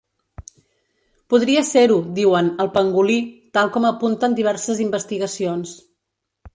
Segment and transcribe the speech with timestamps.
[1.33, 3.21] Podria ser-ho, diuen, el pangolí,
[3.59, 5.81] tal com apunten diverses investigacions.